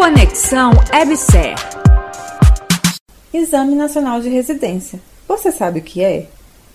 Conexão 0.00 0.70
EBSER. 0.94 1.54
Exame 3.34 3.74
Nacional 3.74 4.18
de 4.22 4.30
Residência. 4.30 4.98
Você 5.28 5.52
sabe 5.52 5.80
o 5.80 5.82
que 5.82 6.02
é? 6.02 6.26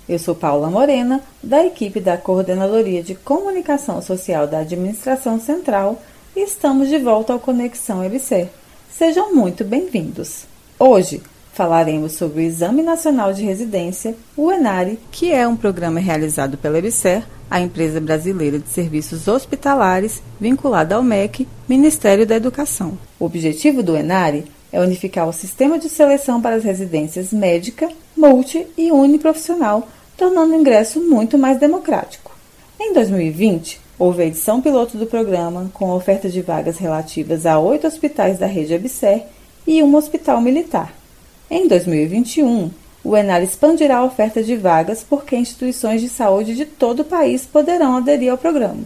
Eu 0.08 0.20
sou 0.20 0.36
Paula 0.36 0.70
Morena, 0.70 1.20
da 1.42 1.66
equipe 1.66 2.00
da 2.00 2.18
Coordenadoria 2.18 3.02
de 3.02 3.16
Comunicação 3.16 4.00
Social 4.00 4.46
da 4.46 4.60
Administração 4.60 5.40
Central 5.40 6.00
e 6.36 6.42
estamos 6.42 6.88
de 6.88 7.00
volta 7.00 7.34
ao 7.34 7.40
Conexão 7.40 8.04
EBSER. 8.04 8.48
Sejam 8.92 9.34
muito 9.34 9.64
bem-vindos. 9.64 10.46
Hoje 10.78 11.20
falaremos 11.56 12.12
sobre 12.12 12.44
o 12.44 12.46
Exame 12.46 12.84
Nacional 12.84 13.32
de 13.32 13.42
Residência, 13.42 14.14
o 14.36 14.52
ENARE, 14.52 15.00
que 15.10 15.32
é 15.32 15.48
um 15.48 15.56
programa 15.56 16.02
realizado 16.02 16.58
pela 16.58 16.78
EBSER, 16.78 17.24
a 17.50 17.62
empresa 17.62 18.02
brasileira 18.02 18.60
de 18.60 18.68
serviços 18.68 19.26
hospitalares 19.30 20.22
vinculada 20.38 20.96
ao 20.96 21.02
MEC, 21.02 21.48
Ministério 21.68 22.26
da 22.26 22.36
Educação. 22.36 22.98
O 23.18 23.24
objetivo 23.24 23.82
do 23.82 23.96
ENARE 23.96 24.44
é 24.70 24.82
unificar 24.82 25.30
o 25.30 25.34
sistema 25.34 25.80
de 25.80 25.88
seleção 25.88 26.42
para 26.42 26.58
as 26.58 26.64
residências 26.66 27.32
médica, 27.32 27.88
multi 28.18 28.68
e 28.78 28.92
uniprofissional, 28.92 29.88
tornando 30.18 30.54
o 30.54 30.60
ingresso 30.60 31.00
muito 31.00 31.38
mais 31.38 31.58
democrático. 31.58 32.36
Em 32.78 32.92
2020, 32.94 33.80
houve 33.98 34.24
a 34.24 34.26
edição 34.26 34.62
piloto 34.62 34.98
do 34.98 35.06
programa, 35.06 35.72
com 35.74 35.90
oferta 35.92 36.28
de 36.28 36.42
vagas 36.42 36.78
relativas 36.78 37.46
a 37.46 37.58
oito 37.58 37.88
hospitais 37.88 38.38
da 38.38 38.46
rede 38.46 38.74
EBSER 38.74 39.24
e 39.66 39.82
um 39.82 39.96
hospital 39.96 40.42
militar. 40.42 41.05
Em 41.50 41.68
2021, 41.68 42.72
o 43.04 43.16
Enar 43.16 43.44
expandirá 43.44 43.98
a 43.98 44.04
oferta 44.04 44.42
de 44.42 44.56
vagas 44.56 45.06
porque 45.08 45.36
instituições 45.36 46.02
de 46.02 46.10
saúde 46.10 46.56
de 46.56 46.66
todo 46.66 47.02
o 47.02 47.06
país 47.06 47.46
poderão 47.46 47.98
aderir 47.98 48.32
ao 48.32 48.38
programa. 48.38 48.84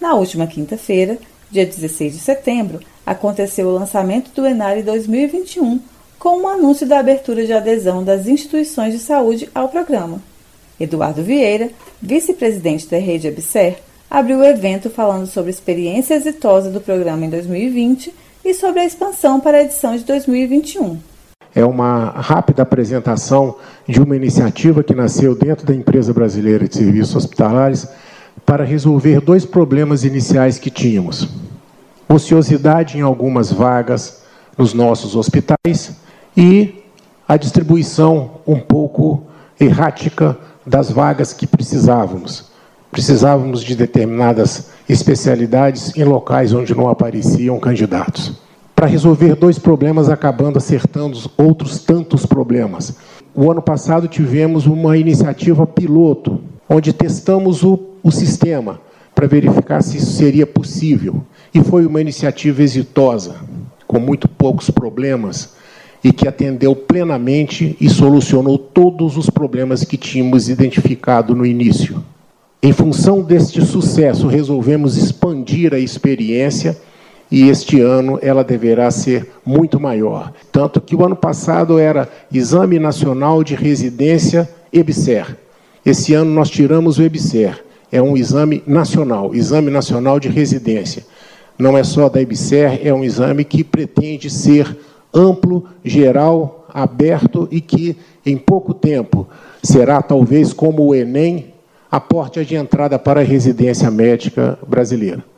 Na 0.00 0.14
última 0.14 0.46
quinta-feira, 0.46 1.18
dia 1.50 1.66
16 1.66 2.14
de 2.14 2.18
setembro, 2.18 2.80
aconteceu 3.04 3.68
o 3.68 3.74
lançamento 3.74 4.30
do 4.30 4.46
Enare 4.46 4.82
2021 4.82 5.78
com 6.18 6.38
o 6.38 6.42
um 6.42 6.48
anúncio 6.48 6.86
da 6.86 6.98
abertura 6.98 7.44
de 7.44 7.52
adesão 7.52 8.02
das 8.02 8.26
instituições 8.26 8.94
de 8.94 8.98
saúde 8.98 9.50
ao 9.54 9.68
programa. 9.68 10.22
Eduardo 10.80 11.22
Vieira, 11.22 11.70
vice-presidente 12.00 12.86
da 12.86 12.96
rede 12.96 13.28
Abser, 13.28 13.76
abriu 14.10 14.38
o 14.38 14.44
evento 14.44 14.88
falando 14.88 15.26
sobre 15.26 15.50
a 15.50 15.54
experiência 15.54 16.14
exitosa 16.14 16.70
do 16.70 16.80
programa 16.80 17.26
em 17.26 17.30
2020 17.30 18.14
e 18.42 18.54
sobre 18.54 18.80
a 18.80 18.84
expansão 18.86 19.38
para 19.38 19.58
a 19.58 19.62
edição 19.62 19.94
de 19.94 20.04
2021 20.04 21.11
é 21.54 21.64
uma 21.64 22.06
rápida 22.10 22.62
apresentação 22.62 23.56
de 23.86 24.00
uma 24.00 24.16
iniciativa 24.16 24.82
que 24.82 24.94
nasceu 24.94 25.34
dentro 25.34 25.66
da 25.66 25.74
empresa 25.74 26.12
brasileira 26.12 26.66
de 26.66 26.76
serviços 26.76 27.14
hospitalares 27.16 27.86
para 28.46 28.64
resolver 28.64 29.20
dois 29.20 29.44
problemas 29.44 30.04
iniciais 30.04 30.58
que 30.58 30.70
tínhamos: 30.70 31.28
ociosidade 32.08 32.96
em 32.96 33.02
algumas 33.02 33.52
vagas 33.52 34.22
nos 34.56 34.72
nossos 34.72 35.14
hospitais 35.14 35.96
e 36.36 36.82
a 37.28 37.36
distribuição 37.36 38.40
um 38.46 38.58
pouco 38.58 39.22
errática 39.60 40.36
das 40.66 40.90
vagas 40.90 41.32
que 41.32 41.46
precisávamos. 41.46 42.50
Precisávamos 42.90 43.62
de 43.62 43.74
determinadas 43.74 44.70
especialidades 44.88 45.96
em 45.96 46.04
locais 46.04 46.52
onde 46.52 46.74
não 46.74 46.88
apareciam 46.88 47.58
candidatos 47.58 48.42
para 48.82 48.90
resolver 48.90 49.36
dois 49.36 49.60
problemas, 49.60 50.08
acabando 50.08 50.58
acertando 50.58 51.16
outros 51.36 51.78
tantos 51.78 52.26
problemas. 52.26 52.96
O 53.32 53.48
ano 53.48 53.62
passado 53.62 54.08
tivemos 54.08 54.66
uma 54.66 54.98
iniciativa 54.98 55.64
piloto, 55.64 56.40
onde 56.68 56.92
testamos 56.92 57.62
o, 57.62 57.78
o 58.02 58.10
sistema 58.10 58.80
para 59.14 59.28
verificar 59.28 59.84
se 59.84 59.98
isso 59.98 60.10
seria 60.10 60.48
possível. 60.48 61.22
E 61.54 61.62
foi 61.62 61.86
uma 61.86 62.00
iniciativa 62.00 62.60
exitosa, 62.60 63.36
com 63.86 64.00
muito 64.00 64.26
poucos 64.26 64.68
problemas, 64.68 65.54
e 66.02 66.12
que 66.12 66.26
atendeu 66.26 66.74
plenamente 66.74 67.76
e 67.80 67.88
solucionou 67.88 68.58
todos 68.58 69.16
os 69.16 69.30
problemas 69.30 69.84
que 69.84 69.96
tínhamos 69.96 70.48
identificado 70.48 71.36
no 71.36 71.46
início. 71.46 72.02
Em 72.60 72.72
função 72.72 73.22
deste 73.22 73.64
sucesso, 73.64 74.26
resolvemos 74.26 74.96
expandir 74.96 75.72
a 75.72 75.78
experiência 75.78 76.76
e 77.32 77.48
este 77.48 77.80
ano 77.80 78.18
ela 78.20 78.44
deverá 78.44 78.90
ser 78.90 79.26
muito 79.44 79.80
maior. 79.80 80.34
Tanto 80.52 80.82
que 80.82 80.94
o 80.94 81.02
ano 81.02 81.16
passado 81.16 81.78
era 81.78 82.06
Exame 82.30 82.78
Nacional 82.78 83.42
de 83.42 83.54
Residência 83.54 84.46
EBSER. 84.70 85.38
Esse 85.84 86.12
ano 86.12 86.30
nós 86.30 86.50
tiramos 86.50 86.98
o 86.98 87.02
EBSER. 87.02 87.64
É 87.90 88.02
um 88.02 88.18
exame 88.18 88.62
nacional, 88.66 89.34
Exame 89.34 89.70
Nacional 89.70 90.20
de 90.20 90.28
Residência. 90.28 91.06
Não 91.58 91.76
é 91.76 91.82
só 91.82 92.10
da 92.10 92.20
EBSER, 92.20 92.86
é 92.86 92.92
um 92.92 93.02
exame 93.02 93.44
que 93.44 93.64
pretende 93.64 94.28
ser 94.28 94.76
amplo, 95.12 95.64
geral, 95.82 96.66
aberto 96.68 97.48
e 97.50 97.62
que, 97.62 97.96
em 98.26 98.36
pouco 98.36 98.74
tempo, 98.74 99.26
será 99.62 100.02
talvez 100.02 100.52
como 100.52 100.84
o 100.84 100.94
Enem, 100.94 101.54
a 101.90 101.98
porta 101.98 102.44
de 102.44 102.56
entrada 102.56 102.98
para 102.98 103.20
a 103.20 103.24
residência 103.24 103.90
médica 103.90 104.58
brasileira. 104.66 105.31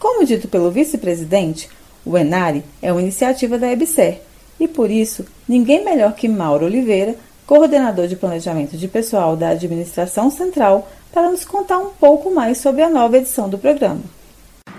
Como 0.00 0.24
dito 0.24 0.48
pelo 0.48 0.70
vice-presidente, 0.70 1.68
o 2.06 2.16
Enare 2.16 2.64
é 2.80 2.90
uma 2.90 3.02
iniciativa 3.02 3.58
da 3.58 3.70
EBSER 3.70 4.22
e, 4.58 4.66
por 4.66 4.90
isso, 4.90 5.26
ninguém 5.46 5.84
melhor 5.84 6.14
que 6.14 6.26
Mauro 6.26 6.64
Oliveira, 6.64 7.14
coordenador 7.46 8.08
de 8.08 8.16
planejamento 8.16 8.78
de 8.78 8.88
pessoal 8.88 9.36
da 9.36 9.50
Administração 9.50 10.30
Central, 10.30 10.90
para 11.12 11.30
nos 11.30 11.44
contar 11.44 11.76
um 11.78 11.90
pouco 11.90 12.34
mais 12.34 12.56
sobre 12.56 12.80
a 12.82 12.88
nova 12.88 13.18
edição 13.18 13.46
do 13.46 13.58
programa. 13.58 14.00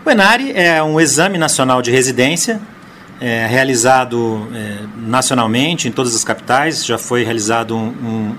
O 0.04 0.10
Enare 0.10 0.54
é 0.56 0.82
um 0.82 1.00
exame 1.00 1.38
nacional 1.38 1.84
de 1.84 1.92
residência 1.92 2.60
é, 3.22 3.46
realizado 3.46 4.48
é, 4.56 4.80
nacionalmente 4.98 5.88
em 5.88 5.92
todas 5.92 6.16
as 6.16 6.24
capitais. 6.24 6.84
Já 6.84 6.98
foi 6.98 7.24
realizado 7.24 7.76
um, 7.76 7.90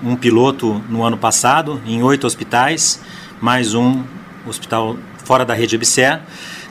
um, 0.03 0.11
um 0.11 0.15
piloto 0.17 0.83
no 0.89 1.01
ano 1.01 1.17
passado 1.17 1.81
em 1.85 2.03
oito 2.03 2.27
hospitais, 2.27 2.99
mais 3.39 3.73
um 3.73 4.03
hospital 4.45 4.97
fora 5.23 5.45
da 5.45 5.53
rede 5.53 5.75
EBSER. 5.75 6.19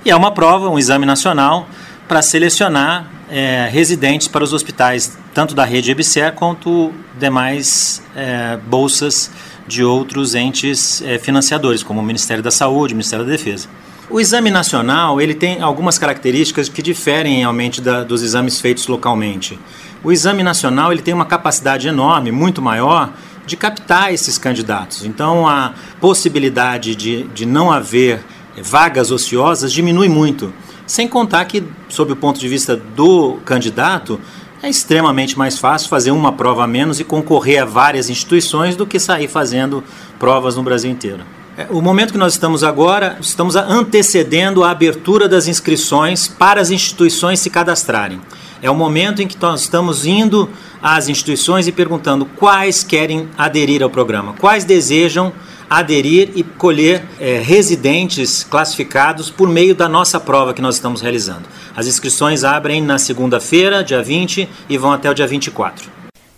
E 0.04 0.10
é 0.10 0.16
uma 0.16 0.32
prova, 0.32 0.68
um 0.68 0.76
exame 0.76 1.06
nacional, 1.06 1.68
para 2.08 2.20
selecionar 2.22 3.08
é, 3.30 3.68
residentes 3.70 4.26
para 4.26 4.42
os 4.42 4.52
hospitais, 4.52 5.16
tanto 5.32 5.54
da 5.54 5.64
rede 5.64 5.92
EBSER 5.92 6.32
quanto 6.32 6.92
demais 7.16 8.02
é, 8.16 8.58
bolsas 8.66 9.30
de 9.64 9.84
outros 9.84 10.34
entes 10.34 11.00
é, 11.02 11.20
financiadores, 11.20 11.84
como 11.84 12.00
o 12.00 12.02
Ministério 12.02 12.42
da 12.42 12.50
Saúde, 12.50 12.94
o 12.94 12.96
Ministério 12.96 13.24
da 13.24 13.30
Defesa. 13.30 13.68
O 14.10 14.18
exame 14.20 14.50
nacional 14.50 15.20
ele 15.20 15.34
tem 15.34 15.62
algumas 15.62 15.98
características 15.98 16.68
que 16.68 16.82
diferem 16.82 17.38
realmente 17.38 17.80
da, 17.80 18.02
dos 18.02 18.22
exames 18.22 18.60
feitos 18.60 18.88
localmente. 18.88 19.56
O 20.02 20.10
exame 20.10 20.42
nacional 20.42 20.92
ele 20.92 21.00
tem 21.00 21.14
uma 21.14 21.24
capacidade 21.26 21.86
enorme, 21.86 22.32
muito 22.32 22.60
maior, 22.60 23.12
de 23.46 23.56
captar 23.56 24.12
esses 24.12 24.36
candidatos. 24.36 25.04
Então, 25.04 25.46
a 25.46 25.74
possibilidade 26.00 26.96
de, 26.96 27.22
de 27.28 27.46
não 27.46 27.70
haver 27.70 28.24
vagas 28.60 29.10
ociosas 29.10 29.72
diminui 29.72 30.08
muito. 30.08 30.52
Sem 30.86 31.06
contar 31.08 31.44
que, 31.44 31.62
sob 31.88 32.12
o 32.12 32.16
ponto 32.16 32.40
de 32.40 32.48
vista 32.48 32.76
do 32.76 33.38
candidato, 33.44 34.20
é 34.62 34.68
extremamente 34.68 35.38
mais 35.38 35.58
fácil 35.58 35.88
fazer 35.88 36.10
uma 36.10 36.32
prova 36.32 36.64
a 36.64 36.66
menos 36.66 37.00
e 37.00 37.04
concorrer 37.04 37.62
a 37.62 37.64
várias 37.64 38.10
instituições 38.10 38.76
do 38.76 38.86
que 38.86 38.98
sair 38.98 39.28
fazendo 39.28 39.82
provas 40.18 40.56
no 40.56 40.62
Brasil 40.62 40.90
inteiro. 40.90 41.24
É, 41.56 41.66
o 41.68 41.82
momento 41.82 42.12
que 42.12 42.18
nós 42.18 42.32
estamos 42.32 42.64
agora, 42.64 43.18
estamos 43.20 43.56
antecedendo 43.56 44.64
a 44.64 44.70
abertura 44.70 45.28
das 45.28 45.48
inscrições 45.48 46.26
para 46.26 46.60
as 46.60 46.70
instituições 46.70 47.40
se 47.40 47.50
cadastrarem. 47.50 48.20
É 48.62 48.70
o 48.70 48.74
momento 48.74 49.20
em 49.20 49.26
que 49.26 49.36
nós 49.40 49.62
estamos 49.62 50.06
indo 50.06 50.48
às 50.80 51.08
instituições 51.08 51.66
e 51.66 51.72
perguntando 51.72 52.24
quais 52.24 52.82
querem 52.82 53.28
aderir 53.36 53.82
ao 53.82 53.90
programa, 53.90 54.34
quais 54.38 54.64
desejam 54.64 55.32
aderir 55.78 56.32
e 56.36 56.42
colher 56.42 57.02
é, 57.18 57.38
residentes 57.38 58.44
classificados 58.44 59.30
por 59.30 59.48
meio 59.48 59.74
da 59.74 59.88
nossa 59.88 60.20
prova 60.20 60.52
que 60.52 60.60
nós 60.60 60.74
estamos 60.74 61.00
realizando. 61.00 61.48
As 61.74 61.86
inscrições 61.86 62.44
abrem 62.44 62.82
na 62.82 62.98
segunda-feira, 62.98 63.82
dia 63.82 64.02
20, 64.02 64.46
e 64.68 64.76
vão 64.76 64.92
até 64.92 65.10
o 65.10 65.14
dia 65.14 65.26
24. 65.26 65.90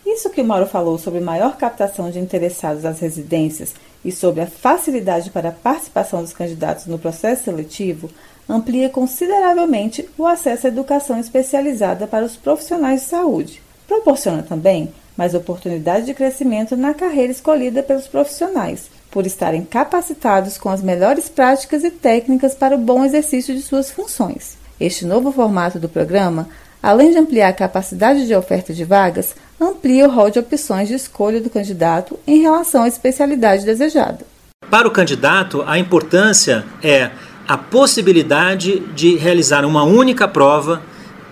Isso 0.06 0.30
que 0.30 0.40
o 0.40 0.44
Mauro 0.44 0.66
falou 0.66 0.96
sobre 0.98 1.18
maior 1.18 1.56
captação 1.56 2.10
de 2.12 2.20
interessados 2.20 2.84
às 2.84 3.00
residências 3.00 3.74
e 4.04 4.12
sobre 4.12 4.42
a 4.42 4.46
facilidade 4.46 5.30
para 5.30 5.48
a 5.48 5.52
participação 5.52 6.22
dos 6.22 6.32
candidatos 6.32 6.86
no 6.86 6.98
processo 6.98 7.44
seletivo 7.44 8.08
amplia 8.48 8.88
consideravelmente 8.88 10.08
o 10.16 10.26
acesso 10.26 10.66
à 10.66 10.70
educação 10.70 11.18
especializada 11.18 12.06
para 12.06 12.24
os 12.24 12.36
profissionais 12.36 13.00
de 13.00 13.08
saúde. 13.08 13.60
Proporciona 13.88 14.42
também 14.42 14.92
mais 15.16 15.34
oportunidade 15.34 16.06
de 16.06 16.14
crescimento 16.14 16.76
na 16.76 16.94
carreira 16.94 17.32
escolhida 17.32 17.82
pelos 17.82 18.06
profissionais, 18.06 18.90
por 19.14 19.24
estarem 19.26 19.64
capacitados 19.64 20.58
com 20.58 20.68
as 20.68 20.82
melhores 20.82 21.28
práticas 21.28 21.84
e 21.84 21.90
técnicas 21.92 22.52
para 22.52 22.74
o 22.74 22.78
bom 22.78 23.04
exercício 23.04 23.54
de 23.54 23.62
suas 23.62 23.88
funções. 23.88 24.58
Este 24.80 25.06
novo 25.06 25.30
formato 25.30 25.78
do 25.78 25.88
programa, 25.88 26.48
além 26.82 27.12
de 27.12 27.18
ampliar 27.18 27.50
a 27.50 27.52
capacidade 27.52 28.26
de 28.26 28.34
oferta 28.34 28.74
de 28.74 28.84
vagas, 28.84 29.36
amplia 29.60 30.08
o 30.08 30.10
rol 30.10 30.30
de 30.30 30.40
opções 30.40 30.88
de 30.88 30.94
escolha 30.94 31.40
do 31.40 31.48
candidato 31.48 32.18
em 32.26 32.42
relação 32.42 32.82
à 32.82 32.88
especialidade 32.88 33.64
desejada. 33.64 34.26
Para 34.68 34.88
o 34.88 34.90
candidato, 34.90 35.62
a 35.64 35.78
importância 35.78 36.64
é 36.82 37.12
a 37.46 37.56
possibilidade 37.56 38.80
de 38.96 39.14
realizar 39.14 39.64
uma 39.64 39.84
única 39.84 40.26
prova 40.26 40.82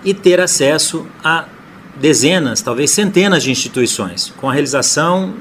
e 0.05 0.15
ter 0.15 0.41
acesso 0.41 1.05
a 1.25 1.47
dezenas, 2.01 2.63
talvez 2.63 2.93
centenas 2.93 3.43
de 3.43 3.51
instituições, 3.51 4.33
com 4.37 4.49
a 4.49 4.53
realização 4.53 5.35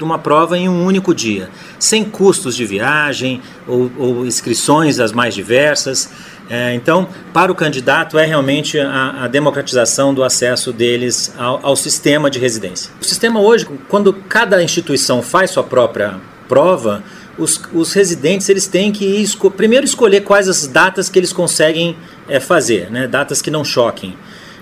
de 0.00 0.04
uma 0.04 0.18
prova 0.18 0.56
em 0.56 0.66
um 0.66 0.86
único 0.86 1.14
dia, 1.14 1.50
sem 1.78 2.02
custos 2.02 2.56
de 2.56 2.64
viagem 2.64 3.42
ou, 3.68 3.92
ou 3.98 4.26
inscrições 4.26 4.98
as 4.98 5.12
mais 5.12 5.34
diversas. 5.34 6.10
É, 6.48 6.74
então, 6.74 7.06
para 7.34 7.52
o 7.52 7.54
candidato, 7.54 8.18
é 8.18 8.24
realmente 8.24 8.80
a, 8.80 9.24
a 9.24 9.28
democratização 9.28 10.14
do 10.14 10.24
acesso 10.24 10.72
deles 10.72 11.34
ao, 11.36 11.60
ao, 11.62 11.76
sistema 11.76 12.30
de 12.30 12.38
residência. 12.38 12.90
O 12.98 13.04
sistema 13.04 13.40
hoje, 13.40 13.68
quando 13.90 14.10
cada 14.12 14.62
instituição 14.62 15.20
faz 15.20 15.50
sua 15.50 15.62
própria 15.62 16.18
prova, 16.48 17.04
os, 17.36 17.60
os 17.74 17.92
residentes 17.92 18.48
eles 18.48 18.66
têm 18.66 18.90
que 18.90 19.04
esco 19.04 19.50
primeiro 19.50 19.84
escolher 19.84 20.22
quais 20.22 20.48
as 20.48 20.66
datas 20.66 21.10
que 21.10 21.18
eles 21.18 21.32
conseguem 21.32 21.94
é, 22.26 22.40
fazer, 22.40 22.90
né, 22.90 23.06
datas 23.06 23.42
que 23.42 23.50
não 23.50 23.62
choquem. 23.62 24.16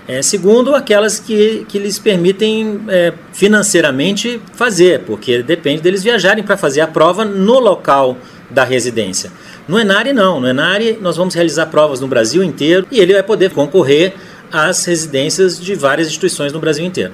É, 0.09 0.23
segundo, 0.23 0.73
aquelas 0.73 1.19
que, 1.19 1.67
que 1.69 1.77
lhes 1.77 1.99
permitem 1.99 2.81
é, 2.87 3.13
financeiramente 3.31 4.41
fazer, 4.53 5.03
porque 5.03 5.43
depende 5.43 5.83
deles 5.83 6.01
viajarem 6.01 6.43
para 6.43 6.57
fazer 6.57 6.81
a 6.81 6.87
prova 6.87 7.23
no 7.23 7.59
local 7.59 8.17
da 8.49 8.63
residência. 8.63 9.31
No 9.67 9.77
Enari, 9.79 10.11
não. 10.11 10.39
No 10.39 10.47
Enari, 10.47 10.97
nós 10.99 11.15
vamos 11.15 11.35
realizar 11.35 11.67
provas 11.67 11.99
no 11.99 12.07
Brasil 12.07 12.43
inteiro 12.43 12.87
e 12.89 12.99
ele 12.99 13.13
vai 13.13 13.21
poder 13.21 13.51
concorrer 13.51 14.15
às 14.51 14.83
residências 14.83 15.59
de 15.59 15.75
várias 15.75 16.07
instituições 16.07 16.51
no 16.51 16.59
Brasil 16.59 16.83
inteiro. 16.83 17.13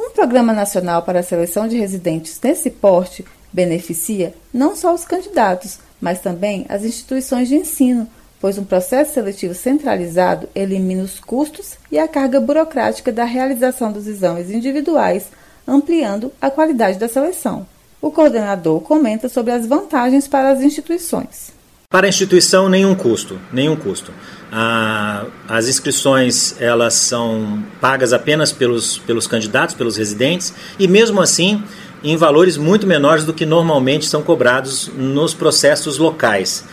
Um 0.00 0.08
programa 0.08 0.54
nacional 0.54 1.02
para 1.02 1.20
a 1.20 1.22
seleção 1.22 1.68
de 1.68 1.76
residentes 1.76 2.40
nesse 2.42 2.70
porte 2.70 3.22
beneficia 3.52 4.32
não 4.50 4.74
só 4.74 4.94
os 4.94 5.04
candidatos, 5.04 5.78
mas 6.00 6.22
também 6.22 6.64
as 6.70 6.84
instituições 6.84 7.50
de 7.50 7.56
ensino 7.56 8.08
pois 8.40 8.58
um 8.58 8.64
processo 8.64 9.14
seletivo 9.14 9.54
centralizado 9.54 10.48
elimina 10.54 11.02
os 11.02 11.18
custos 11.18 11.76
e 11.90 11.98
a 11.98 12.06
carga 12.06 12.40
burocrática 12.40 13.10
da 13.10 13.24
realização 13.24 13.92
dos 13.92 14.06
exames 14.06 14.50
individuais, 14.50 15.26
ampliando 15.66 16.32
a 16.40 16.50
qualidade 16.50 16.98
da 16.98 17.08
seleção. 17.08 17.66
O 18.00 18.10
coordenador 18.10 18.80
comenta 18.80 19.28
sobre 19.28 19.52
as 19.52 19.66
vantagens 19.66 20.28
para 20.28 20.50
as 20.50 20.60
instituições. 20.60 21.52
Para 21.90 22.06
a 22.06 22.08
instituição, 22.10 22.68
nenhum 22.68 22.94
custo, 22.94 23.40
nenhum 23.52 23.74
custo. 23.74 24.12
Ah, 24.52 25.24
as 25.48 25.68
inscrições 25.68 26.54
elas 26.60 26.94
são 26.94 27.64
pagas 27.80 28.12
apenas 28.12 28.52
pelos, 28.52 28.98
pelos 28.98 29.26
candidatos, 29.26 29.74
pelos 29.74 29.96
residentes, 29.96 30.52
e 30.78 30.86
mesmo 30.86 31.20
assim 31.20 31.62
em 32.04 32.16
valores 32.16 32.56
muito 32.56 32.86
menores 32.86 33.24
do 33.24 33.34
que 33.34 33.44
normalmente 33.44 34.06
são 34.06 34.22
cobrados 34.22 34.88
nos 34.96 35.34
processos 35.34 35.98
locais 35.98 36.64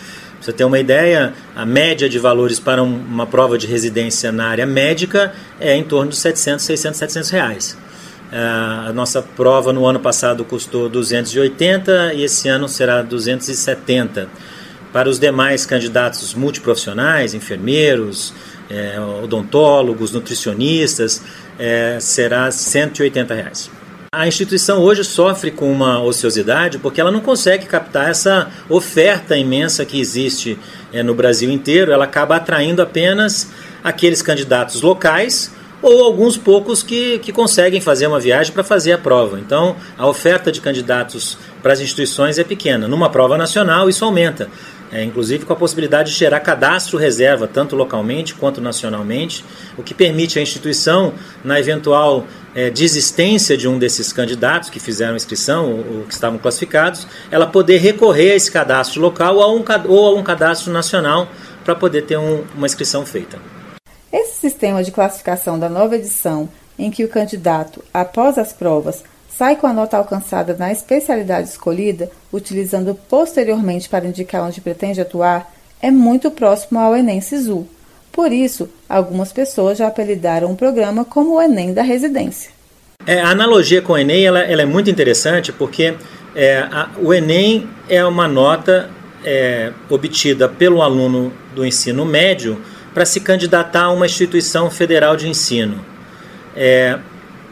você 0.45 0.53
ter 0.53 0.63
uma 0.63 0.77
ideia, 0.77 1.33
a 1.55 1.65
média 1.65 2.07
de 2.07 2.19
valores 2.19 2.59
para 2.59 2.83
um, 2.83 2.95
uma 2.95 3.25
prova 3.25 3.57
de 3.57 3.65
residência 3.65 4.31
na 4.31 4.47
área 4.47 4.65
médica 4.65 5.33
é 5.59 5.75
em 5.75 5.83
torno 5.83 6.11
de 6.11 6.17
700, 6.17 6.63
600, 6.63 6.99
700 6.99 7.29
reais. 7.31 7.77
Uh, 8.31 8.89
a 8.89 8.93
nossa 8.93 9.23
prova 9.23 9.73
no 9.73 9.87
ano 9.87 9.99
passado 9.99 10.45
custou 10.45 10.87
280 10.87 12.13
e 12.13 12.23
esse 12.23 12.47
ano 12.47 12.69
será 12.69 13.01
270. 13.01 14.29
Para 14.93 15.09
os 15.09 15.19
demais 15.19 15.65
candidatos 15.65 16.35
multiprofissionais, 16.35 17.33
enfermeiros, 17.33 18.33
é, 18.69 18.97
odontólogos, 18.99 20.11
nutricionistas, 20.11 21.21
é, 21.59 21.97
será 21.99 22.49
180 22.49 23.33
reais. 23.33 23.69
A 24.17 24.25
instituição 24.25 24.81
hoje 24.81 25.03
sofre 25.03 25.51
com 25.51 25.69
uma 25.69 26.01
ociosidade 26.01 26.79
porque 26.79 27.01
ela 27.01 27.11
não 27.11 27.19
consegue 27.19 27.65
captar 27.65 28.09
essa 28.09 28.49
oferta 28.69 29.35
imensa 29.35 29.83
que 29.83 29.99
existe 29.99 30.57
é, 30.93 31.03
no 31.03 31.13
Brasil 31.13 31.51
inteiro. 31.51 31.91
Ela 31.91 32.05
acaba 32.05 32.37
atraindo 32.37 32.81
apenas 32.81 33.51
aqueles 33.83 34.21
candidatos 34.21 34.81
locais 34.81 35.51
ou 35.81 36.05
alguns 36.05 36.37
poucos 36.37 36.81
que, 36.81 37.19
que 37.19 37.33
conseguem 37.33 37.81
fazer 37.81 38.07
uma 38.07 38.17
viagem 38.17 38.53
para 38.53 38.63
fazer 38.63 38.93
a 38.93 38.97
prova. 38.97 39.37
Então, 39.37 39.75
a 39.97 40.07
oferta 40.07 40.49
de 40.49 40.61
candidatos 40.61 41.37
para 41.61 41.73
as 41.73 41.81
instituições 41.81 42.39
é 42.39 42.43
pequena. 42.45 42.87
Numa 42.87 43.09
prova 43.09 43.37
nacional, 43.37 43.89
isso 43.89 44.05
aumenta 44.05 44.47
é, 44.91 45.03
inclusive 45.03 45.45
com 45.45 45.53
a 45.53 45.55
possibilidade 45.55 46.11
de 46.11 46.17
gerar 46.17 46.39
cadastro 46.39 46.97
reserva, 46.97 47.47
tanto 47.47 47.75
localmente 47.75 48.35
quanto 48.35 48.61
nacionalmente, 48.61 49.43
o 49.77 49.83
que 49.83 49.93
permite 49.93 50.39
à 50.39 50.41
instituição, 50.41 51.13
na 51.43 51.59
eventual 51.59 52.25
é, 52.53 52.69
desistência 52.69 53.57
de 53.57 53.67
um 53.67 53.77
desses 53.77 54.13
candidatos 54.13 54.69
que 54.69 54.79
fizeram 54.79 55.15
inscrição 55.15 55.71
ou, 55.71 55.97
ou, 55.97 56.03
que 56.03 56.13
estavam 56.13 56.37
classificados, 56.37 57.07
ela 57.29 57.45
poder 57.45 57.77
recorrer 57.77 58.31
a 58.31 58.35
esse 58.35 58.51
cadastro 58.51 59.01
local 59.01 59.35
ou 59.35 59.43
a 59.43 59.51
um, 59.51 59.63
ou 59.89 60.15
a 60.15 60.19
um 60.19 60.23
cadastro 60.23 60.71
nacional 60.71 61.27
para 61.63 61.75
poder 61.75 62.03
ter 62.03 62.17
um, 62.17 62.43
uma 62.55 62.65
inscrição 62.65 63.05
feita. 63.05 63.39
Esse 64.13 64.39
sistema 64.39 64.83
de 64.83 64.91
classificação 64.91 65.59
da 65.59 65.67
nova 65.67 65.95
edição, 65.95 66.47
em 66.77 66.91
que 66.91 67.03
o 67.03 67.09
candidato, 67.09 67.83
após 67.93 68.37
as 68.37 68.53
provas, 68.53 69.03
sai 69.37 69.55
com 69.55 69.67
a 69.67 69.73
nota 69.73 69.97
alcançada 69.97 70.55
na 70.57 70.71
especialidade 70.71 71.49
escolhida, 71.49 72.09
utilizando 72.31 72.97
posteriormente 73.09 73.89
para 73.89 74.05
indicar 74.05 74.43
onde 74.43 74.61
pretende 74.61 75.01
atuar, 75.01 75.51
é 75.81 75.91
muito 75.91 76.31
próximo 76.31 76.79
ao 76.79 76.95
Enem 76.95 77.19
Sisu. 77.21 77.67
Por 78.11 78.31
isso, 78.31 78.69
algumas 78.87 79.33
pessoas 79.33 79.77
já 79.77 79.87
apelidaram 79.87 80.51
o 80.51 80.55
programa 80.55 81.03
como 81.03 81.35
o 81.35 81.41
Enem 81.41 81.73
da 81.73 81.81
residência. 81.81 82.51
É, 83.05 83.19
a 83.19 83.29
analogia 83.29 83.81
com 83.81 83.93
o 83.93 83.97
Enem 83.97 84.25
ela, 84.25 84.39
ela 84.39 84.61
é 84.61 84.65
muito 84.65 84.89
interessante 84.89 85.51
porque 85.51 85.95
é, 86.33 86.59
a, 86.59 86.89
o 87.01 87.13
Enem 87.13 87.67
é 87.89 88.05
uma 88.05 88.27
nota 88.27 88.89
é, 89.23 89.73
obtida 89.89 90.47
pelo 90.47 90.81
aluno 90.81 91.33
do 91.53 91.65
ensino 91.65 92.05
médio 92.05 92.61
para 92.93 93.05
se 93.05 93.19
candidatar 93.19 93.83
a 93.83 93.91
uma 93.91 94.05
instituição 94.05 94.71
federal 94.71 95.17
de 95.17 95.27
ensino. 95.27 95.83
É, 96.55 96.97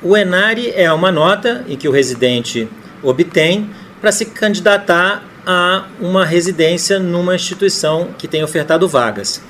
o 0.04 0.18
ENARI 0.18 0.74
é 0.76 0.92
uma 0.92 1.12
nota 1.12 1.64
em 1.68 1.78
que 1.78 1.88
o 1.88 1.92
residente 1.92 2.68
obtém 3.02 3.70
para 4.02 4.12
se 4.12 4.26
candidatar 4.26 5.24
a 5.46 5.86
uma 6.00 6.26
residência 6.26 7.00
numa 7.00 7.36
instituição 7.36 8.10
que 8.18 8.28
tem 8.28 8.44
ofertado 8.44 8.88
vagas. 8.88 9.42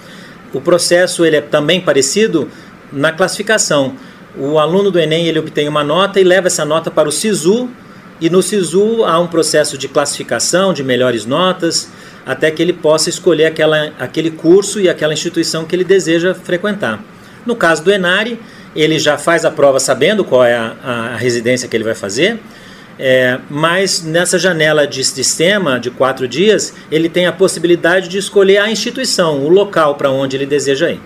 O 0.54 0.62
processo 0.62 1.26
ele 1.26 1.38
é 1.38 1.42
também 1.42 1.82
parecido 1.82 2.50
na 2.92 3.12
classificação. 3.12 3.96
O 4.38 4.60
aluno 4.60 4.92
do 4.92 5.00
Enem 5.00 5.28
ele 5.28 5.40
obtém 5.40 5.68
uma 5.68 5.84
nota 5.84 6.20
e 6.20 6.24
leva 6.24 6.48
essa 6.48 6.64
nota 6.64 6.92
para 6.92 7.10
o 7.10 7.12
SISU, 7.12 7.70
e 8.22 8.30
no 8.30 8.42
SISU 8.42 9.04
há 9.04 9.20
um 9.20 9.28
processo 9.28 9.78
de 9.78 9.88
classificação 9.88 10.72
de 10.72 10.84
melhores 10.84 11.26
notas, 11.26 11.90
até 12.26 12.50
que 12.52 12.62
ele 12.62 12.74
possa 12.74 13.10
escolher 13.10 13.46
aquela, 13.46 13.92
aquele 14.00 14.32
curso 14.32 14.80
e 14.80 14.88
aquela 14.88 15.14
instituição 15.14 15.66
que 15.66 15.76
ele 15.76 15.84
deseja 15.84 16.34
frequentar. 16.34 17.04
No 17.46 17.56
caso 17.56 17.84
do 17.84 17.92
Enari, 17.92 18.40
ele 18.76 19.00
já 19.00 19.18
faz 19.18 19.46
a 19.46 19.52
prova 19.52 19.80
sabendo 19.80 20.24
qual 20.24 20.44
é 20.44 20.56
a, 20.56 20.76
a 21.14 21.16
residência 21.16 21.68
que 21.68 21.76
ele 21.76 21.84
vai 21.84 21.96
fazer, 21.96 22.40
é, 22.98 23.40
mas 23.50 24.04
nessa 24.04 24.38
janela 24.38 24.86
de 24.86 25.04
sistema 25.04 25.80
de 25.80 25.90
quatro 25.90 26.28
dias, 26.28 26.74
ele 26.92 27.10
tem 27.10 27.26
a 27.26 27.32
possibilidade 27.32 28.08
de 28.08 28.18
escolher 28.18 28.58
a 28.60 28.70
instituição, 28.70 29.44
o 29.46 29.50
local 29.50 29.96
para 29.96 30.12
onde 30.12 30.36
ele 30.36 30.46
deseja 30.46 30.92
ir. 30.92 31.02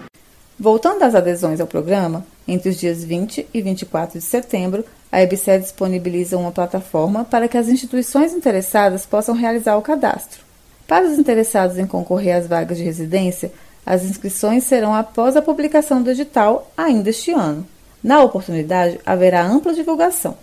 Voltando 0.60 1.04
às 1.04 1.14
adesões 1.14 1.62
ao 1.62 1.68
programa, 1.68 2.26
entre 2.48 2.70
os 2.70 2.78
dias 2.78 3.04
20 3.04 3.48
e 3.54 3.62
24 3.62 4.20
de 4.20 4.26
setembro, 4.26 4.84
a 5.12 5.22
EBSE 5.22 5.60
disponibiliza 5.60 6.38
uma 6.38 6.52
plataforma 6.52 7.24
para 7.24 7.48
que 7.48 7.58
as 7.58 7.70
instituições 7.70 8.34
interessadas 8.34 9.06
possam 9.06 9.36
realizar 9.36 9.78
o 9.78 9.82
cadastro. 9.82 10.42
Para 10.88 11.06
os 11.06 11.18
interessados 11.18 11.78
em 11.78 11.86
concorrer 11.86 12.36
às 12.36 12.48
vagas 12.48 12.78
de 12.78 12.84
residência, 12.84 13.52
as 13.88 14.04
inscrições 14.04 14.66
serão 14.66 14.94
após 14.94 15.38
a 15.38 15.42
publicação 15.42 16.04
do 16.04 16.12
edital, 16.12 16.70
ainda 16.76 17.10
este 17.10 17.32
ano. 17.32 17.66
Na 18.04 18.22
oportunidade, 18.22 19.00
haverá 19.06 19.48
ampla 19.48 19.74
divulgação. 19.74 20.38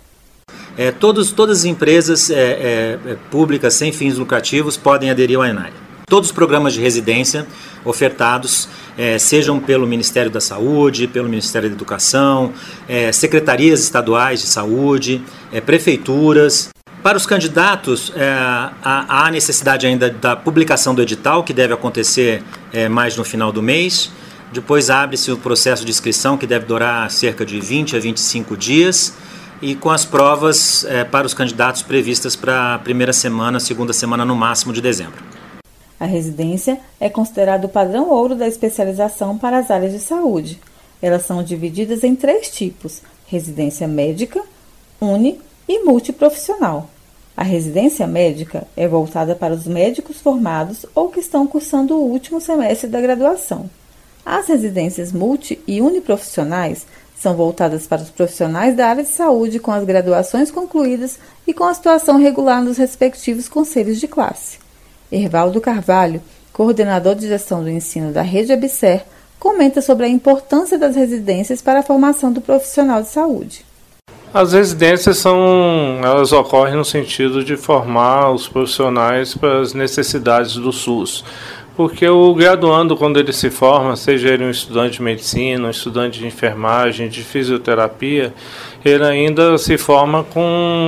É, 0.75 0.91
todos, 0.91 1.31
todas 1.31 1.59
as 1.59 1.65
empresas 1.65 2.31
é, 2.31 2.33
é, 2.33 2.99
é, 3.05 3.17
públicas 3.29 3.75
sem 3.75 3.91
fins 3.91 4.17
lucrativos 4.17 4.77
podem 4.77 5.11
aderir 5.11 5.37
ao 5.37 5.45
ENARE. 5.45 5.73
Todos 6.07 6.29
os 6.29 6.35
programas 6.35 6.73
de 6.73 6.81
residência 6.81 7.45
ofertados, 7.83 8.67
é, 8.97 9.19
sejam 9.19 9.59
pelo 9.59 9.85
Ministério 9.85 10.31
da 10.31 10.41
Saúde, 10.41 11.07
pelo 11.07 11.29
Ministério 11.29 11.69
da 11.69 11.75
Educação, 11.75 12.51
é, 12.89 13.11
secretarias 13.11 13.79
estaduais 13.79 14.41
de 14.41 14.47
saúde, 14.47 15.23
prefeituras, 15.67 16.69
para 17.05 17.17
os 17.17 17.27
candidatos, 17.27 18.11
há, 18.83 19.29
necessidade 19.31 19.85
ainda 19.85 20.09
da 20.09 20.35
publicação 20.35 20.95
do 20.95 21.03
edital, 21.03 21.43
que 21.43 21.53
deve 21.53 21.71
acontecer 21.71 22.41
é, 22.75 22.89
mais 22.89 23.15
no 23.15 23.23
final 23.23 23.51
do 23.51 23.63
mês. 23.63 24.11
Depois 24.53 24.89
abre-se 24.89 25.31
o 25.31 25.37
processo 25.37 25.83
de 25.83 25.91
inscrição, 25.91 26.37
que 26.37 26.45
deve 26.45 26.65
durar 26.65 27.09
cerca 27.09 27.45
de 27.45 27.59
20 27.59 27.95
a 27.95 27.99
25 27.99 28.55
dias, 28.55 29.13
e 29.61 29.75
com 29.75 29.89
as 29.89 30.05
provas 30.05 30.85
é, 30.85 31.03
para 31.03 31.25
os 31.25 31.33
candidatos 31.33 31.81
previstas 31.81 32.35
para 32.35 32.75
a 32.75 32.79
primeira 32.79 33.13
semana, 33.13 33.59
segunda 33.59 33.93
semana 33.93 34.23
no 34.25 34.35
máximo 34.35 34.71
de 34.71 34.81
dezembro. 34.81 35.23
A 35.99 36.05
residência 36.05 36.79
é 36.99 37.09
considerado 37.09 37.65
o 37.65 37.69
padrão 37.69 38.09
ouro 38.09 38.35
da 38.35 38.47
especialização 38.47 39.37
para 39.37 39.57
as 39.57 39.71
áreas 39.71 39.93
de 39.93 39.99
saúde. 39.99 40.59
Elas 41.01 41.23
são 41.23 41.41
divididas 41.41 42.03
em 42.03 42.15
três 42.15 42.49
tipos: 42.49 43.01
residência 43.27 43.87
médica, 43.87 44.41
uni 44.99 45.39
e 45.67 45.83
multiprofissional. 45.83 46.89
A 47.37 47.43
residência 47.43 48.07
médica 48.07 48.65
é 48.77 48.87
voltada 48.87 49.35
para 49.35 49.53
os 49.53 49.67
médicos 49.67 50.21
formados 50.21 50.85
ou 50.95 51.09
que 51.09 51.19
estão 51.19 51.45
cursando 51.45 51.95
o 51.95 52.09
último 52.09 52.39
semestre 52.39 52.87
da 52.87 53.01
graduação. 53.01 53.69
As 54.25 54.47
residências 54.47 55.11
multi 55.11 55.59
e 55.67 55.81
uniprofissionais 55.81 56.87
são 57.19 57.35
voltadas 57.35 57.85
para 57.87 58.01
os 58.01 58.09
profissionais 58.09 58.75
da 58.75 58.87
área 58.87 59.03
de 59.03 59.09
saúde 59.09 59.59
com 59.59 59.71
as 59.71 59.83
graduações 59.83 60.49
concluídas 60.49 61.19
e 61.45 61.53
com 61.53 61.65
a 61.65 61.73
situação 61.73 62.17
regular 62.17 62.63
nos 62.63 62.77
respectivos 62.77 63.49
conselhos 63.49 63.99
de 63.99 64.07
classe. 64.07 64.59
Ervaldo 65.11 65.59
Carvalho, 65.59 66.21
coordenador 66.53 67.15
de 67.15 67.27
gestão 67.27 67.61
do 67.61 67.69
ensino 67.69 68.13
da 68.13 68.21
Rede 68.21 68.53
Abser, 68.53 69.03
comenta 69.37 69.81
sobre 69.81 70.05
a 70.05 70.09
importância 70.09 70.77
das 70.77 70.95
residências 70.95 71.61
para 71.61 71.79
a 71.79 71.83
formação 71.83 72.31
do 72.31 72.41
profissional 72.41 73.01
de 73.01 73.09
saúde. 73.09 73.64
As 74.35 74.51
residências 74.51 75.19
são, 75.19 76.01
elas 76.03 76.33
ocorrem 76.33 76.75
no 76.75 76.83
sentido 76.83 77.41
de 77.41 77.55
formar 77.55 78.31
os 78.31 78.49
profissionais 78.49 79.33
para 79.33 79.61
as 79.61 79.73
necessidades 79.73 80.55
do 80.55 80.73
SUS. 80.73 81.23
Porque 81.73 82.05
o 82.05 82.33
graduando, 82.33 82.97
quando 82.97 83.17
ele 83.17 83.31
se 83.31 83.49
forma, 83.49 83.95
seja 83.95 84.27
ele 84.27 84.43
um 84.43 84.49
estudante 84.49 84.97
de 84.97 85.01
medicina, 85.01 85.67
um 85.67 85.69
estudante 85.69 86.19
de 86.19 86.27
enfermagem, 86.27 87.07
de 87.07 87.23
fisioterapia, 87.23 88.33
ele 88.83 89.05
ainda 89.05 89.57
se 89.57 89.77
forma 89.77 90.25
com 90.25 90.41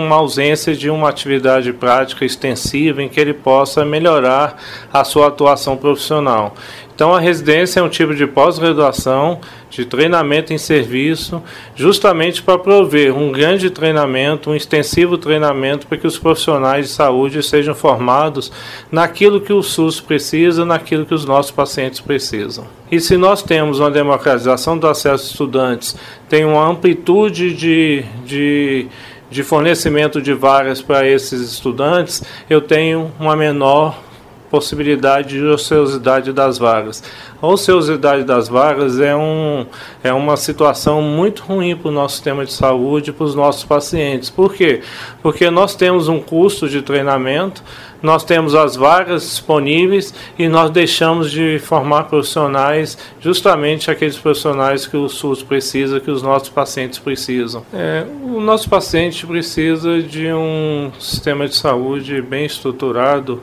uma 0.06 0.18
ausência 0.18 0.76
de 0.76 0.90
uma 0.90 1.08
atividade 1.08 1.72
prática 1.72 2.26
extensiva 2.26 3.02
em 3.02 3.08
que 3.08 3.18
ele 3.18 3.34
possa 3.34 3.86
melhorar 3.86 4.62
a 4.92 5.06
sua 5.06 5.28
atuação 5.28 5.78
profissional. 5.78 6.54
Então, 6.98 7.14
a 7.14 7.20
residência 7.20 7.80
é 7.80 7.84
um 7.84 7.90
tipo 7.90 8.16
de 8.16 8.26
pós-graduação, 8.26 9.40
de 9.70 9.86
treinamento 9.86 10.52
em 10.52 10.58
serviço, 10.58 11.44
justamente 11.76 12.42
para 12.42 12.58
prover 12.58 13.16
um 13.16 13.32
grande 13.32 13.70
treinamento, 13.70 14.50
um 14.50 14.56
extensivo 14.56 15.16
treinamento 15.16 15.86
para 15.86 15.96
que 16.00 16.08
os 16.08 16.18
profissionais 16.18 16.88
de 16.88 16.92
saúde 16.92 17.44
sejam 17.44 17.76
formados 17.76 18.52
naquilo 18.92 19.40
que 19.40 19.54
o 19.54 19.62
SUS 19.62 20.02
precisa, 20.02 20.66
naquilo 20.66 21.06
que 21.06 21.14
os 21.14 21.24
nossos 21.24 21.52
pacientes 21.52 22.00
precisam. 22.00 22.66
E 22.92 23.00
se 23.00 23.16
nós 23.16 23.44
temos 23.44 23.80
uma 23.80 23.92
democratização 23.92 24.76
do 24.76 24.88
acesso 24.88 25.26
aos 25.26 25.32
estudantes, 25.32 25.96
tem 26.28 26.46
uma 26.46 26.68
amplitude 26.68 27.54
de, 27.54 28.06
de 28.26 28.88
de 29.30 29.44
fornecimento 29.44 30.22
de 30.22 30.34
vagas 30.34 30.82
para 30.82 31.06
esses 31.06 31.42
estudantes, 31.42 32.24
eu 32.50 32.62
tenho 32.62 33.12
uma 33.20 33.36
menor 33.36 34.07
possibilidade 34.50 35.30
de 35.30 35.46
ociosidade 35.46 36.32
das 36.32 36.58
vagas. 36.58 37.04
A 37.42 37.48
ociosidade 37.48 38.24
das 38.24 38.48
vagas 38.48 39.00
é, 39.00 39.16
um, 39.16 39.66
é 40.04 40.12
uma 40.12 40.36
situação 40.38 41.02
muito 41.02 41.44
ruim 41.44 41.76
para 41.76 41.90
o 41.90 41.92
nosso 41.92 42.16
sistema 42.16 42.46
de 42.46 42.54
saúde 42.54 43.12
para 43.12 43.26
os 43.26 43.36
nossos 43.36 43.64
pacientes. 43.64 44.30
Por 44.30 44.54
quê? 44.54 44.82
Porque 45.22 45.50
nós 45.50 45.76
temos 45.76 46.08
um 46.08 46.20
custo 46.20 46.68
de 46.68 46.82
treinamento, 46.82 47.64
nós 48.02 48.24
temos 48.24 48.54
as 48.56 48.76
vagas 48.76 49.24
disponíveis 49.24 50.14
e 50.38 50.48
nós 50.48 50.70
deixamos 50.70 51.32
de 51.32 51.60
formar 51.60 52.04
profissionais, 52.04 52.98
justamente 53.20 53.90
aqueles 53.90 54.18
profissionais 54.18 54.86
que 54.86 54.96
o 54.96 55.10
SUS 55.10 55.42
precisa, 55.44 56.00
que 56.00 56.12
os 56.12 56.22
nossos 56.22 56.50
pacientes 56.50 57.00
precisam. 57.00 57.66
É, 57.74 58.06
o 58.24 58.40
nosso 58.40 58.70
paciente 58.70 59.26
precisa 59.26 60.02
de 60.02 60.32
um 60.32 60.92
sistema 61.00 61.48
de 61.48 61.56
saúde 61.56 62.22
bem 62.22 62.46
estruturado 62.46 63.42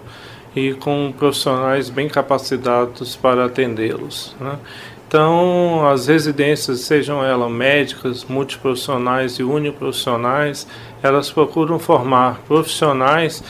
e 0.54 0.72
com 0.74 1.12
profissionais 1.16 1.90
bem 1.90 2.08
capacitados 2.08 3.16
para 3.16 3.46
atendê-los. 3.46 4.36
Né? 4.40 4.58
Então, 5.06 5.86
as 5.86 6.08
residências, 6.08 6.80
sejam 6.80 7.24
elas 7.24 7.50
médicas, 7.50 8.24
multiprofissionais 8.24 9.34
e 9.34 9.42
uniprofissionais, 9.42 10.66
elas 11.02 11.30
procuram 11.30 11.78
formar 11.78 12.40
profissionais 12.48 13.42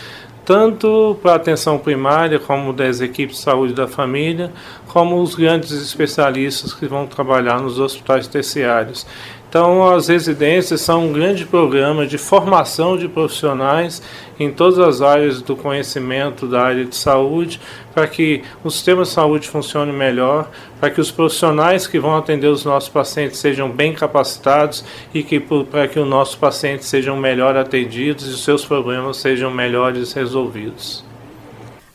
tanto 0.44 1.18
para 1.22 1.32
a 1.32 1.36
atenção 1.36 1.78
primária, 1.78 2.38
como 2.38 2.72
das 2.72 3.00
equipes 3.00 3.36
de 3.36 3.42
saúde 3.42 3.72
da 3.72 3.88
família, 3.88 4.52
como 4.88 5.20
os 5.22 5.34
grandes 5.34 5.72
especialistas 5.72 6.74
que 6.74 6.86
vão 6.86 7.06
trabalhar 7.06 7.60
nos 7.60 7.78
hospitais 7.78 8.28
terciários. 8.28 9.06
Então, 9.54 9.88
as 9.88 10.08
residências 10.08 10.80
são 10.80 11.06
um 11.06 11.12
grande 11.12 11.46
programa 11.46 12.08
de 12.08 12.18
formação 12.18 12.98
de 12.98 13.06
profissionais 13.06 14.02
em 14.36 14.50
todas 14.50 14.80
as 14.80 15.00
áreas 15.00 15.40
do 15.40 15.54
conhecimento 15.54 16.48
da 16.48 16.60
área 16.60 16.84
de 16.84 16.96
saúde, 16.96 17.60
para 17.94 18.08
que 18.08 18.42
o 18.64 18.70
sistema 18.70 19.04
de 19.04 19.10
saúde 19.10 19.48
funcione 19.48 19.92
melhor, 19.92 20.50
para 20.80 20.90
que 20.90 21.00
os 21.00 21.12
profissionais 21.12 21.86
que 21.86 22.00
vão 22.00 22.16
atender 22.16 22.48
os 22.48 22.64
nossos 22.64 22.88
pacientes 22.88 23.38
sejam 23.38 23.70
bem 23.70 23.94
capacitados 23.94 24.84
e 25.14 25.22
que 25.22 25.38
para 25.38 25.86
que 25.86 26.00
os 26.00 26.08
nossos 26.08 26.34
pacientes 26.34 26.88
sejam 26.88 27.16
melhor 27.16 27.56
atendidos 27.56 28.26
e 28.26 28.30
os 28.30 28.42
seus 28.42 28.64
problemas 28.64 29.18
sejam 29.18 29.52
melhores 29.52 30.12
resolvidos. 30.14 31.04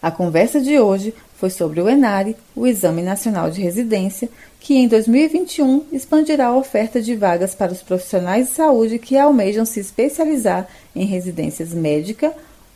A 0.02 0.10
conversa 0.10 0.62
de 0.62 0.80
hoje 0.80 1.14
foi 1.36 1.50
sobre 1.50 1.82
o 1.82 1.90
ENARE, 1.90 2.38
o 2.56 2.66
Exame 2.66 3.02
Nacional 3.02 3.52
de 3.52 3.62
Residência, 3.62 4.30
que 4.60 4.76
em 4.76 4.88
2021 4.88 5.86
expandirá 5.92 6.48
a 6.48 6.56
oferta 6.56 7.02
de 7.02 7.16
vagas 7.16 7.56
para 7.56 7.72
os 7.72 7.82
profissionais 7.82 8.50
de 8.50 8.54
saúde 8.54 9.00
que 9.00 9.18
almejam 9.18 9.66
se 9.66 9.80
especializar 9.80 10.68
em 10.96 11.06
residências 11.06 11.74
médica, 11.74 12.34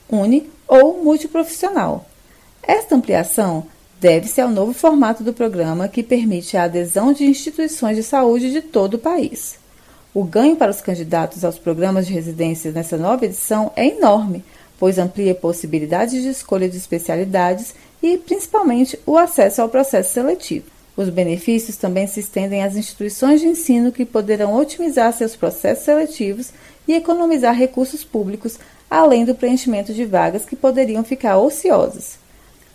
uni 0.10 0.50
ou 0.68 1.04
multiprofissional. 1.04 2.06
Esta 2.62 2.96
ampliação 2.96 3.66
deve-se 4.00 4.40
ao 4.40 4.50
novo 4.50 4.74
formato 4.74 5.24
do 5.24 5.34
programa 5.34 5.88
que 5.88 6.02
permite 6.02 6.56
a 6.56 6.64
adesão 6.64 7.14
de 7.14 7.26
instituições 7.26 7.98
de 7.98 8.04
saúde 8.04 8.52
de 8.52 8.62
todo 8.62 8.96
o 8.96 9.00
país. 9.00 9.56
O 10.14 10.24
ganho 10.24 10.56
para 10.56 10.72
os 10.72 10.82
candidatos 10.82 11.44
aos 11.44 11.58
programas 11.58 12.08
de 12.08 12.14
residências 12.14 12.74
nessa 12.74 12.98
nova 12.98 13.26
edição 13.26 13.72
é 13.76 13.88
enorme, 13.88 14.44
pois 14.78 14.98
amplia 14.98 15.34
possibilidades 15.34 16.22
de 16.22 16.30
escolha 16.30 16.70
de 16.70 16.78
especialidades 16.78 17.74
e, 18.02 18.18
principalmente, 18.18 19.00
o 19.06 19.18
acesso 19.18 19.62
ao 19.62 19.70
processo 19.70 20.14
seletivo. 20.14 20.73
Os 20.96 21.10
benefícios 21.10 21.76
também 21.76 22.06
se 22.06 22.20
estendem 22.20 22.64
às 22.64 22.76
instituições 22.76 23.42
de 23.42 23.48
ensino 23.48 23.92
que 23.92 24.06
poderão 24.06 24.56
otimizar 24.56 25.12
seus 25.12 25.36
processos 25.36 25.86
seletivos 25.86 26.52
e 26.88 26.94
economizar 26.94 27.56
recursos 27.56 28.04
públicos, 28.04 28.60
além 28.90 29.26
do 29.26 29.34
preenchimento 29.34 29.94
de 29.94 30.06
vagas 30.06 30.46
que 30.46 30.56
poderiam 30.56 31.04
ficar 31.04 31.40
ociosas. 31.40 32.20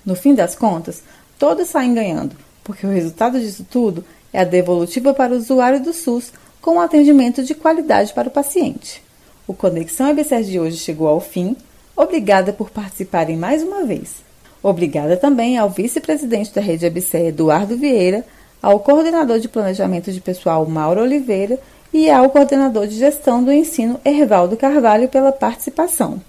No 0.05 0.17
fim 0.17 0.35
das 0.35 0.57
contas, 0.57 1.03
todos 1.39 1.69
saem 1.69 1.95
ganhando, 1.95 2.35
porque 2.65 2.87
o 2.87 2.91
resultado 2.91 3.39
disso 3.39 3.65
tudo 3.71 4.05
é 4.33 4.41
a 4.41 4.45
devolutiva 4.45 5.15
para 5.15 5.33
o 5.33 5.37
usuário 5.37 5.81
do 5.81 5.93
SUS 5.93 6.33
com 6.61 6.73
um 6.73 6.81
atendimento 6.81 7.45
de 7.45 7.55
qualidade 7.55 8.13
para 8.13 8.29
o 8.29 8.33
paciente. 8.33 9.03
O 9.47 9.55
Conexão 9.55 10.09
EBSER 10.09 10.43
de 10.43 10.59
hoje 10.59 10.77
chegou 10.77 11.07
ao 11.09 11.21
fim. 11.21 11.57
Obrigada 11.97 12.53
por 12.53 12.69
participarem 12.69 13.37
mais 13.37 13.63
uma 13.63 13.85
vez. 13.85 14.28
Obrigada 14.63 15.17
também 15.17 15.57
ao 15.57 15.71
vice-presidente 15.71 16.53
da 16.53 16.61
Rede 16.61 16.87
ABC, 16.87 17.29
Eduardo 17.29 17.77
Vieira, 17.77 18.25
ao 18.61 18.81
coordenador 18.81 19.39
de 19.39 19.49
planejamento 19.49 20.13
de 20.13 20.21
pessoal, 20.21 20.67
Mauro 20.67 21.03
Oliveira, 21.03 21.59
e 21.93 22.11
ao 22.11 22.29
coordenador 22.29 22.87
de 22.87 22.97
gestão 22.97 23.43
do 23.43 23.53
ensino, 23.53 24.01
Ervaldo 24.05 24.57
Carvalho, 24.57 25.09
pela 25.09 25.33
participação. 25.33 26.21